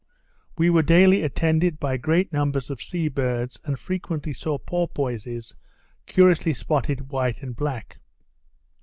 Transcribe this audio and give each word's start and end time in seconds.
We 0.57 0.71
were 0.71 0.81
daily 0.81 1.21
attended 1.21 1.79
by 1.79 1.97
great 1.97 2.33
numbers 2.33 2.71
of 2.71 2.81
sea 2.81 3.07
birds, 3.07 3.59
and 3.63 3.77
frequently 3.77 4.33
saw 4.33 4.57
porpoises 4.57 5.53
curiously 6.07 6.53
spotted 6.53 7.11
white 7.11 7.43
and 7.43 7.55
black. 7.55 7.99